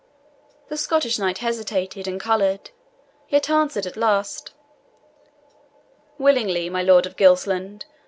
[0.69, 2.71] The Scottish knight hesitated and coloured,
[3.29, 4.51] yet answered at last,
[6.17, 7.85] "Willingly, my Lord of Gilsland.